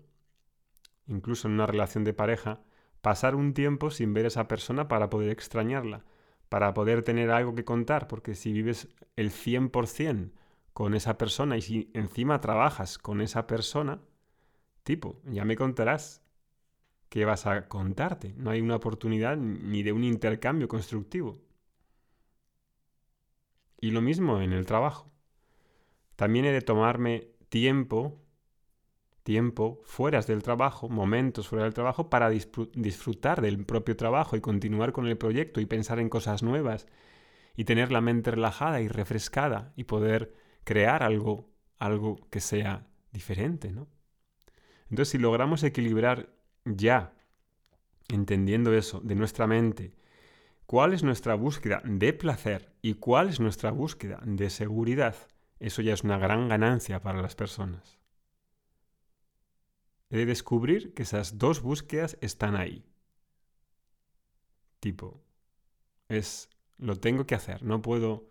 Incluso 1.07 1.49
en 1.49 1.55
una 1.55 1.67
relación 1.67 2.05
de 2.05 2.12
pareja, 2.12 2.61
pasar 3.00 3.35
un 3.35 3.55
tiempo 3.55 3.91
sin 3.91 4.12
ver 4.12 4.26
a 4.26 4.29
esa 4.29 4.49
persona 4.49 4.88
para 4.88 5.09
poder 5.09 5.31
extrañarla, 5.31 6.05
para 6.52 6.75
poder 6.75 7.02
tener 7.02 7.30
algo 7.30 7.54
que 7.54 7.64
contar, 7.64 8.09
porque 8.09 8.35
si 8.35 8.52
vives 8.52 8.87
el 9.16 9.30
100% 9.30 10.32
con 10.75 10.92
esa 10.92 11.16
persona 11.16 11.56
y 11.56 11.62
si 11.62 11.90
encima 11.94 12.42
trabajas 12.42 12.99
con 12.99 13.23
esa 13.23 13.47
persona, 13.47 14.02
tipo, 14.82 15.18
ya 15.25 15.47
me 15.47 15.56
contarás 15.56 16.21
qué 17.09 17.25
vas 17.25 17.47
a 17.47 17.68
contarte. 17.68 18.35
No 18.37 18.50
hay 18.50 18.61
una 18.61 18.76
oportunidad 18.76 19.38
ni 19.38 19.82
de 19.82 19.92
un 19.92 20.04
intercambio 20.04 20.68
constructivo. 20.68 21.38
Y 23.80 23.90
lo 23.90 24.02
mismo 24.02 24.42
en 24.42 24.52
el 24.52 24.66
trabajo. 24.66 25.11
También 26.16 26.44
he 26.44 26.52
de 26.52 26.61
tomarme 26.61 27.28
tiempo, 27.49 28.21
tiempo 29.23 29.81
fuera 29.85 30.21
del 30.21 30.43
trabajo, 30.43 30.88
momentos 30.88 31.49
fuera 31.49 31.64
del 31.64 31.75
trabajo, 31.75 32.11
para 32.11 32.31
disfrutar 32.31 33.41
del 33.41 33.64
propio 33.64 33.97
trabajo 33.97 34.37
y 34.37 34.41
continuar 34.41 34.93
con 34.93 35.07
el 35.07 35.17
proyecto 35.17 35.61
y 35.61 35.67
pensar 35.67 35.99
en 35.99 36.09
cosas 36.09 36.43
nuevas 36.43 36.87
y 37.57 37.64
tener 37.64 37.93
la 37.93 38.00
mente 38.00 38.31
relajada 38.31 38.81
y 38.81 38.88
refrescada 38.88 39.73
y 39.76 39.85
poder 39.85 40.35
crear 40.64 41.02
algo, 41.02 41.49
algo 41.79 42.19
que 42.31 42.41
sea 42.41 42.87
diferente, 43.12 43.73
¿no? 43.73 43.88
Entonces, 44.91 45.11
si 45.11 45.19
logramos 45.19 45.62
equilibrar 45.62 46.29
ya, 46.64 47.14
entendiendo 48.09 48.75
eso, 48.75 49.00
de 49.00 49.14
nuestra 49.14 49.47
mente, 49.47 49.95
cuál 50.67 50.93
es 50.93 51.02
nuestra 51.02 51.35
búsqueda 51.35 51.81
de 51.85 52.12
placer 52.12 52.73
y 52.83 52.95
cuál 52.95 53.29
es 53.29 53.41
nuestra 53.41 53.71
búsqueda 53.71 54.21
de 54.25 54.50
seguridad, 54.50 55.17
eso 55.61 55.81
ya 55.81 55.95
es 55.95 56.05
una 56.05 56.19
gran 56.19 56.49
ganancia 56.49 57.00
para 57.00 57.23
las 57.23 57.35
personas. 57.35 58.01
He 60.12 60.19
de 60.19 60.26
descubrir 60.26 60.92
que 60.92 61.04
esas 61.04 61.38
dos 61.38 61.62
búsquedas 61.62 62.19
están 62.21 62.54
ahí. 62.54 62.85
Tipo, 64.78 65.23
es 66.09 66.50
lo 66.76 66.97
tengo 66.97 67.26
que 67.26 67.35
hacer, 67.35 67.62
no 67.62 67.81
puedo 67.81 68.28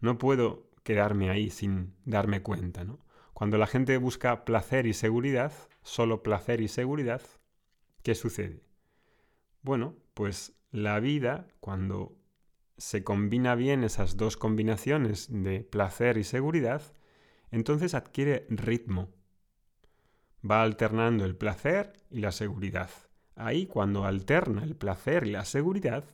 no 0.00 0.18
puedo 0.18 0.68
quedarme 0.82 1.30
ahí 1.30 1.48
sin 1.48 1.94
darme 2.04 2.42
cuenta, 2.42 2.84
¿no? 2.84 2.98
Cuando 3.32 3.56
la 3.56 3.66
gente 3.66 3.96
busca 3.96 4.44
placer 4.44 4.86
y 4.86 4.92
seguridad, 4.92 5.52
solo 5.82 6.22
placer 6.22 6.60
y 6.60 6.68
seguridad, 6.68 7.22
¿qué 8.02 8.14
sucede? 8.14 8.62
Bueno, 9.62 9.96
pues 10.12 10.52
la 10.72 11.00
vida, 11.00 11.48
cuando 11.60 12.18
se 12.76 13.02
combina 13.02 13.54
bien 13.54 13.82
esas 13.82 14.18
dos 14.18 14.36
combinaciones 14.36 15.28
de 15.30 15.60
placer 15.60 16.18
y 16.18 16.24
seguridad, 16.24 16.82
entonces 17.50 17.94
adquiere 17.94 18.46
ritmo. 18.50 19.08
Va 20.48 20.62
alternando 20.62 21.24
el 21.24 21.36
placer 21.36 21.92
y 22.10 22.20
la 22.20 22.32
seguridad. 22.32 22.90
Ahí, 23.36 23.66
cuando 23.66 24.04
alterna 24.04 24.62
el 24.62 24.76
placer 24.76 25.26
y 25.26 25.30
la 25.30 25.44
seguridad, 25.44 26.04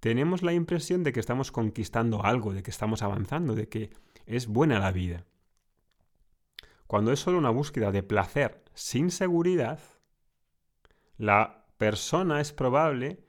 tenemos 0.00 0.42
la 0.42 0.52
impresión 0.52 1.02
de 1.02 1.12
que 1.12 1.20
estamos 1.20 1.52
conquistando 1.52 2.24
algo, 2.24 2.52
de 2.52 2.62
que 2.62 2.70
estamos 2.70 3.02
avanzando, 3.02 3.54
de 3.54 3.68
que 3.68 3.90
es 4.26 4.46
buena 4.46 4.78
la 4.78 4.92
vida. 4.92 5.26
Cuando 6.86 7.12
es 7.12 7.20
solo 7.20 7.38
una 7.38 7.50
búsqueda 7.50 7.92
de 7.92 8.02
placer 8.02 8.62
sin 8.74 9.10
seguridad, 9.10 9.78
la 11.16 11.66
persona 11.76 12.40
es 12.40 12.52
probable 12.52 13.24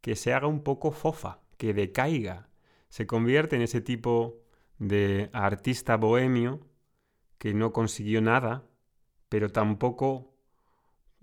que 0.00 0.16
se 0.16 0.34
haga 0.34 0.46
un 0.46 0.62
poco 0.62 0.92
fofa, 0.92 1.40
que 1.56 1.74
decaiga, 1.74 2.48
se 2.88 3.06
convierte 3.06 3.56
en 3.56 3.62
ese 3.62 3.80
tipo 3.80 4.42
de 4.78 5.30
artista 5.32 5.96
bohemio 5.96 6.60
que 7.38 7.54
no 7.54 7.72
consiguió 7.72 8.20
nada, 8.20 8.67
pero 9.28 9.50
tampoco 9.50 10.34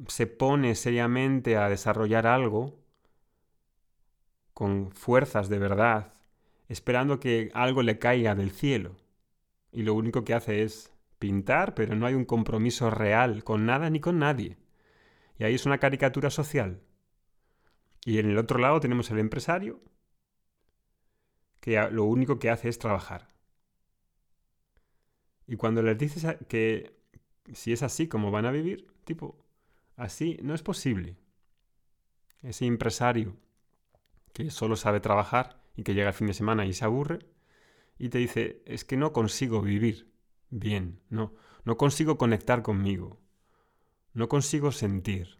se 0.07 0.27
pone 0.27 0.75
seriamente 0.75 1.57
a 1.57 1.69
desarrollar 1.69 2.27
algo 2.27 2.77
con 4.53 4.91
fuerzas 4.91 5.49
de 5.49 5.59
verdad, 5.59 6.13
esperando 6.69 7.19
que 7.19 7.51
algo 7.53 7.81
le 7.83 7.99
caiga 7.99 8.35
del 8.35 8.51
cielo. 8.51 8.95
Y 9.71 9.83
lo 9.83 9.93
único 9.93 10.23
que 10.23 10.33
hace 10.33 10.63
es 10.63 10.93
pintar, 11.19 11.75
pero 11.75 11.95
no 11.95 12.05
hay 12.05 12.13
un 12.13 12.25
compromiso 12.25 12.89
real 12.89 13.43
con 13.43 13.65
nada 13.65 13.89
ni 13.89 13.99
con 13.99 14.19
nadie. 14.19 14.57
Y 15.37 15.43
ahí 15.43 15.55
es 15.55 15.65
una 15.65 15.79
caricatura 15.79 16.29
social. 16.29 16.81
Y 18.05 18.19
en 18.19 18.29
el 18.29 18.37
otro 18.37 18.59
lado 18.59 18.79
tenemos 18.79 19.09
el 19.11 19.19
empresario, 19.19 19.81
que 21.59 21.81
lo 21.91 22.03
único 22.03 22.39
que 22.39 22.49
hace 22.49 22.69
es 22.69 22.79
trabajar. 22.79 23.27
Y 25.47 25.57
cuando 25.57 25.81
les 25.81 25.97
dices 25.97 26.37
que 26.47 26.95
si 27.53 27.73
es 27.73 27.83
así 27.83 28.07
como 28.07 28.31
van 28.31 28.45
a 28.45 28.51
vivir, 28.51 28.87
tipo, 29.03 29.37
así 29.95 30.37
no 30.41 30.53
es 30.53 30.63
posible. 30.63 31.17
Ese 32.41 32.65
empresario 32.65 33.35
que 34.33 34.49
solo 34.51 34.75
sabe 34.75 34.99
trabajar 34.99 35.61
y 35.75 35.83
que 35.83 35.93
llega 35.93 36.09
el 36.09 36.13
fin 36.13 36.27
de 36.27 36.33
semana 36.33 36.65
y 36.65 36.73
se 36.73 36.85
aburre, 36.85 37.19
y 37.97 38.09
te 38.09 38.17
dice, 38.17 38.61
es 38.65 38.83
que 38.83 38.97
no 38.97 39.13
consigo 39.13 39.61
vivir 39.61 40.11
bien, 40.49 40.99
no, 41.09 41.33
no 41.63 41.77
consigo 41.77 42.17
conectar 42.17 42.61
conmigo, 42.61 43.19
no 44.13 44.27
consigo 44.27 44.71
sentir, 44.71 45.39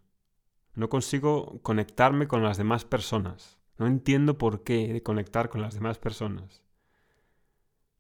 no 0.74 0.90
consigo 0.90 1.60
conectarme 1.62 2.28
con 2.28 2.44
las 2.44 2.58
demás 2.58 2.86
personas. 2.86 3.58
No 3.78 3.88
entiendo 3.88 4.38
por 4.38 4.64
qué 4.64 4.92
de 4.94 5.04
conectar 5.04 5.50
con 5.50 5.62
las 5.62 5.74
demás 5.74 5.98
personas. 5.98 6.64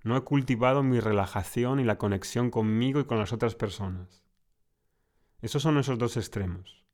No 0.05 0.15
he 0.15 0.21
cultivado 0.21 0.83
mi 0.83 0.99
relajación 0.99 1.79
y 1.79 1.83
la 1.83 1.97
conexión 1.97 2.51
conmigo 2.51 2.99
y 2.99 3.05
con 3.05 3.17
las 3.17 3.33
otras 3.33 3.55
personas. 3.55 4.23
Esos 5.41 5.63
son 5.63 5.79
esos 5.79 5.97
dos 5.97 6.15
extremos. 6.15 6.85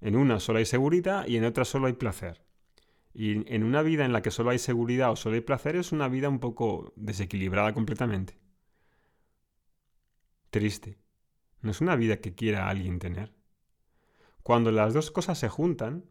En 0.00 0.16
una 0.16 0.40
solo 0.40 0.58
hay 0.58 0.64
seguridad 0.64 1.26
y 1.26 1.36
en 1.36 1.44
otra 1.44 1.66
solo 1.66 1.86
hay 1.86 1.92
placer. 1.92 2.42
Y 3.12 3.54
en 3.54 3.62
una 3.62 3.82
vida 3.82 4.06
en 4.06 4.14
la 4.14 4.22
que 4.22 4.30
solo 4.30 4.48
hay 4.48 4.58
seguridad 4.58 5.10
o 5.10 5.16
solo 5.16 5.34
hay 5.34 5.42
placer 5.42 5.76
es 5.76 5.92
una 5.92 6.08
vida 6.08 6.30
un 6.30 6.38
poco 6.38 6.94
desequilibrada 6.96 7.74
completamente. 7.74 8.40
Triste. 10.48 10.98
No 11.60 11.72
es 11.72 11.82
una 11.82 11.94
vida 11.94 12.22
que 12.22 12.34
quiera 12.34 12.70
alguien 12.70 13.00
tener. 13.00 13.34
Cuando 14.42 14.72
las 14.72 14.94
dos 14.94 15.10
cosas 15.10 15.38
se 15.38 15.50
juntan, 15.50 16.06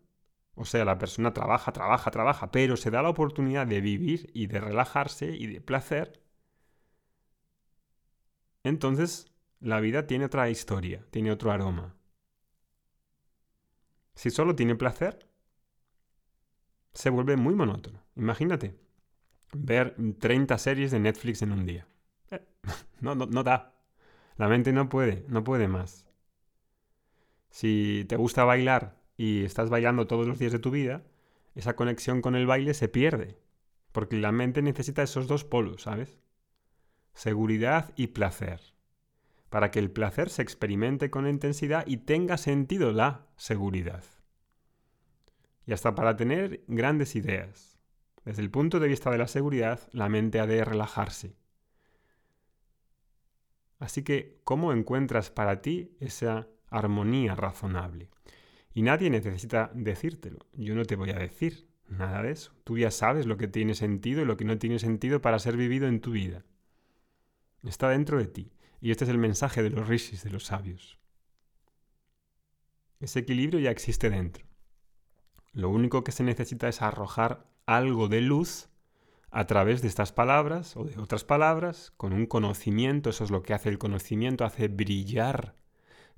o 0.55 0.65
sea, 0.65 0.85
la 0.85 0.97
persona 0.97 1.33
trabaja, 1.33 1.71
trabaja, 1.71 2.11
trabaja, 2.11 2.51
pero 2.51 2.77
se 2.77 2.91
da 2.91 3.01
la 3.01 3.09
oportunidad 3.09 3.67
de 3.67 3.81
vivir 3.81 4.29
y 4.33 4.47
de 4.47 4.59
relajarse 4.59 5.27
y 5.35 5.47
de 5.47 5.61
placer, 5.61 6.21
entonces 8.63 9.31
la 9.59 9.79
vida 9.81 10.07
tiene 10.07 10.25
otra 10.25 10.49
historia, 10.49 11.05
tiene 11.11 11.31
otro 11.31 11.51
aroma. 11.51 11.95
Si 14.15 14.29
solo 14.29 14.55
tiene 14.55 14.75
placer, 14.75 15.27
se 16.93 17.09
vuelve 17.09 17.37
muy 17.37 17.55
monótono. 17.55 18.03
Imagínate 18.15 18.77
ver 19.53 19.95
30 20.19 20.57
series 20.57 20.91
de 20.91 20.99
Netflix 20.99 21.41
en 21.41 21.51
un 21.51 21.65
día. 21.65 21.87
Eh, 22.31 22.45
no, 23.01 23.15
no, 23.15 23.25
no 23.25 23.43
da. 23.43 23.73
La 24.37 24.47
mente 24.47 24.73
no 24.73 24.89
puede, 24.89 25.25
no 25.29 25.43
puede 25.43 25.67
más. 25.67 26.05
Si 27.51 28.05
te 28.07 28.15
gusta 28.15 28.43
bailar 28.43 28.98
y 29.19 29.43
estás 29.43 29.69
bailando 29.69 30.07
todos 30.07 30.25
los 30.25 30.39
días 30.39 30.53
de 30.53 30.59
tu 30.59 30.71
vida, 30.71 31.03
esa 31.53 31.75
conexión 31.75 32.21
con 32.21 32.37
el 32.37 32.47
baile 32.47 32.73
se 32.73 32.87
pierde. 32.87 33.37
Porque 33.91 34.15
la 34.15 34.31
mente 34.31 34.61
necesita 34.61 35.03
esos 35.03 35.27
dos 35.27 35.43
polos, 35.43 35.81
¿sabes? 35.81 36.17
Seguridad 37.13 37.91
y 37.97 38.07
placer. 38.07 38.61
para 39.49 39.71
que 39.71 39.79
el 39.79 39.91
placer 39.91 40.29
se 40.29 40.41
experimente 40.41 41.09
con 41.09 41.27
intensidad 41.27 41.83
y 41.85 41.97
tenga 41.97 42.37
sentido 42.37 42.93
la 42.93 43.25
seguridad. 43.35 44.05
Y 45.65 45.73
hasta 45.73 45.95
para 45.95 46.15
tener 46.15 46.63
grandes 46.67 47.17
ideas. 47.17 47.77
Desde 48.23 48.41
el 48.41 48.51
punto 48.51 48.79
de 48.79 48.87
vista 48.87 49.11
de 49.11 49.17
la 49.17 49.27
seguridad, 49.27 49.81
la 49.91 50.07
mente 50.07 50.39
ha 50.39 50.45
de 50.45 50.63
relajarse. 50.63 51.35
Así 53.79 54.03
que, 54.03 54.39
¿cómo 54.45 54.71
encuentras 54.71 55.29
para 55.29 55.61
ti 55.61 55.97
esa 55.99 56.47
armonía 56.69 57.35
razonable? 57.35 58.11
Y 58.73 58.83
nadie 58.83 59.09
necesita 59.09 59.71
decírtelo. 59.73 60.39
Yo 60.53 60.75
no 60.75 60.85
te 60.85 60.95
voy 60.95 61.09
a 61.11 61.17
decir 61.17 61.67
nada 61.87 62.21
de 62.21 62.31
eso. 62.31 62.53
Tú 62.63 62.77
ya 62.77 62.91
sabes 62.91 63.25
lo 63.25 63.37
que 63.37 63.47
tiene 63.47 63.73
sentido 63.73 64.21
y 64.21 64.25
lo 64.25 64.37
que 64.37 64.45
no 64.45 64.57
tiene 64.57 64.79
sentido 64.79 65.21
para 65.21 65.39
ser 65.39 65.57
vivido 65.57 65.87
en 65.87 66.01
tu 66.01 66.11
vida. 66.11 66.45
Está 67.63 67.89
dentro 67.89 68.17
de 68.17 68.27
ti. 68.27 68.51
Y 68.81 68.91
este 68.91 69.03
es 69.03 69.09
el 69.09 69.17
mensaje 69.17 69.61
de 69.63 69.69
los 69.69 69.87
rishis, 69.87 70.23
de 70.23 70.29
los 70.29 70.45
sabios. 70.45 70.99
Ese 72.99 73.19
equilibrio 73.19 73.59
ya 73.59 73.71
existe 73.71 74.09
dentro. 74.09 74.45
Lo 75.53 75.69
único 75.69 76.03
que 76.03 76.11
se 76.11 76.23
necesita 76.23 76.69
es 76.69 76.81
arrojar 76.81 77.49
algo 77.65 78.07
de 78.07 78.21
luz 78.21 78.69
a 79.31 79.45
través 79.45 79.81
de 79.81 79.87
estas 79.87 80.11
palabras 80.11 80.75
o 80.75 80.83
de 80.83 80.97
otras 80.99 81.23
palabras, 81.23 81.91
con 81.97 82.13
un 82.13 82.25
conocimiento, 82.25 83.09
eso 83.09 83.23
es 83.23 83.31
lo 83.31 83.43
que 83.43 83.53
hace 83.53 83.69
el 83.69 83.77
conocimiento, 83.77 84.43
hace 84.43 84.67
brillar, 84.67 85.55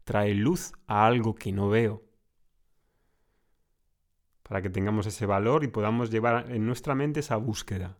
trae 0.03 0.34
luz 0.34 0.74
a 0.88 1.05
algo 1.05 1.36
que 1.36 1.51
no 1.51 1.70
veo, 1.70 2.03
para 4.51 4.62
que 4.62 4.70
tengamos 4.70 5.08
ese 5.08 5.25
valor 5.25 5.63
y 5.63 5.70
podamos 5.70 6.12
llevar 6.12 6.51
en 6.51 6.65
nuestra 6.65 6.93
mente 6.93 7.22
esa 7.22 7.38
búsqueda. 7.38 7.96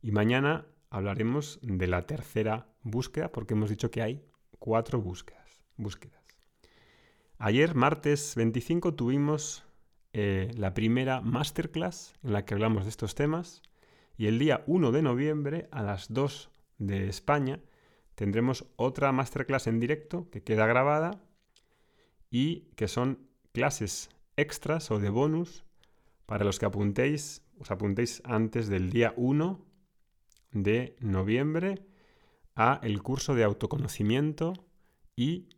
Y 0.00 0.12
mañana 0.12 0.64
hablaremos 0.90 1.58
de 1.60 1.88
la 1.88 2.06
tercera 2.06 2.68
búsqueda, 2.84 3.32
porque 3.32 3.54
hemos 3.54 3.68
dicho 3.68 3.90
que 3.90 4.00
hay 4.00 4.24
cuatro 4.60 5.00
búsquedas. 5.00 5.64
búsquedas. 5.76 6.22
Ayer, 7.36 7.74
martes 7.74 8.36
25, 8.36 8.94
tuvimos 8.94 9.64
eh, 10.12 10.52
la 10.56 10.72
primera 10.72 11.20
masterclass 11.20 12.14
en 12.22 12.32
la 12.32 12.44
que 12.44 12.54
hablamos 12.54 12.84
de 12.84 12.90
estos 12.90 13.16
temas 13.16 13.62
y 14.16 14.28
el 14.28 14.38
día 14.38 14.62
1 14.68 14.92
de 14.92 15.02
noviembre 15.02 15.68
a 15.72 15.82
las 15.82 16.12
2 16.12 16.48
de 16.78 17.08
España 17.08 17.58
tendremos 18.14 18.66
otra 18.76 19.10
masterclass 19.10 19.66
en 19.66 19.80
directo 19.80 20.30
que 20.30 20.44
queda 20.44 20.66
grabada 20.66 21.20
y 22.30 22.68
que 22.76 22.86
son 22.86 23.26
clases 23.52 24.10
extras 24.40 24.90
o 24.90 24.98
de 24.98 25.10
bonus 25.10 25.64
para 26.26 26.44
los 26.44 26.58
que 26.58 26.66
apuntéis, 26.66 27.42
os 27.58 27.70
apuntéis 27.70 28.22
antes 28.24 28.68
del 28.68 28.90
día 28.90 29.14
1 29.16 29.64
de 30.52 30.96
noviembre 31.00 31.86
a 32.54 32.80
el 32.82 33.02
curso 33.02 33.34
de 33.34 33.44
autoconocimiento 33.44 34.52
y 35.16 35.48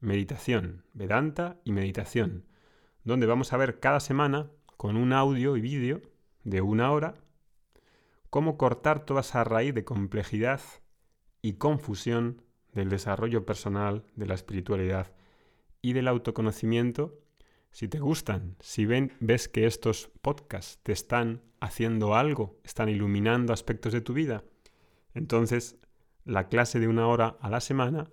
meditación, 0.00 0.84
Vedanta 0.92 1.60
y 1.64 1.72
meditación 1.72 2.46
donde 3.04 3.26
vamos 3.26 3.52
a 3.52 3.58
ver 3.58 3.80
cada 3.80 4.00
semana, 4.00 4.50
con 4.76 4.96
un 4.96 5.12
audio 5.12 5.56
y 5.56 5.60
vídeo 5.60 6.00
de 6.42 6.62
una 6.62 6.90
hora, 6.90 7.14
cómo 8.30 8.56
cortar 8.56 9.04
toda 9.04 9.20
esa 9.20 9.44
raíz 9.44 9.74
de 9.74 9.84
complejidad 9.84 10.60
y 11.42 11.54
confusión 11.54 12.42
del 12.72 12.88
desarrollo 12.88 13.46
personal, 13.46 14.04
de 14.16 14.26
la 14.26 14.34
espiritualidad 14.34 15.12
y 15.80 15.92
del 15.92 16.08
autoconocimiento. 16.08 17.20
Si 17.74 17.88
te 17.88 17.98
gustan, 17.98 18.54
si 18.60 18.86
ven, 18.86 19.10
ves 19.18 19.48
que 19.48 19.66
estos 19.66 20.08
podcasts 20.22 20.78
te 20.84 20.92
están 20.92 21.42
haciendo 21.58 22.14
algo, 22.14 22.56
están 22.62 22.88
iluminando 22.88 23.52
aspectos 23.52 23.92
de 23.92 24.00
tu 24.00 24.12
vida, 24.12 24.44
entonces 25.12 25.76
la 26.24 26.46
clase 26.46 26.78
de 26.78 26.86
una 26.86 27.08
hora 27.08 27.36
a 27.40 27.50
la 27.50 27.58
semana 27.58 28.12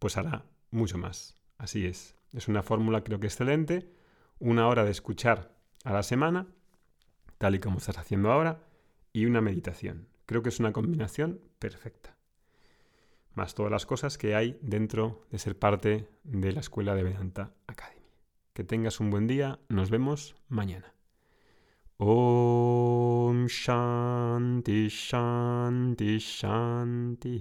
pues 0.00 0.16
hará 0.16 0.44
mucho 0.72 0.98
más. 0.98 1.36
Así 1.56 1.86
es. 1.86 2.16
Es 2.32 2.48
una 2.48 2.64
fórmula 2.64 3.04
creo 3.04 3.20
que 3.20 3.28
excelente 3.28 3.88
una 4.40 4.66
hora 4.66 4.84
de 4.84 4.90
escuchar 4.90 5.54
a 5.84 5.92
la 5.92 6.02
semana, 6.02 6.48
tal 7.38 7.54
y 7.54 7.60
como 7.60 7.78
estás 7.78 7.98
haciendo 7.98 8.32
ahora, 8.32 8.64
y 9.12 9.26
una 9.26 9.40
meditación. 9.40 10.08
Creo 10.26 10.42
que 10.42 10.48
es 10.48 10.58
una 10.58 10.72
combinación 10.72 11.40
perfecta. 11.60 12.16
Más 13.34 13.54
todas 13.54 13.70
las 13.70 13.86
cosas 13.86 14.18
que 14.18 14.34
hay 14.34 14.58
dentro 14.62 15.22
de 15.30 15.38
ser 15.38 15.56
parte 15.56 16.08
de 16.24 16.50
la 16.50 16.58
escuela 16.58 16.96
de 16.96 17.04
Vedanta 17.04 17.54
Academy. 17.68 17.95
Que 18.56 18.64
tengas 18.64 19.00
un 19.00 19.10
buen 19.10 19.26
día, 19.26 19.60
nos 19.68 19.90
vemos 19.90 20.34
mañana. 20.48 20.94
Om 21.98 23.48
Shanti 23.48 24.88
Shanti 24.88 26.18
Shanti. 26.18 27.36